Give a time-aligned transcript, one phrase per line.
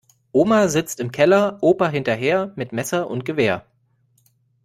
[0.33, 3.67] Oma sitzt im Keller, Opa hinterher, mit Messer und Gewehr.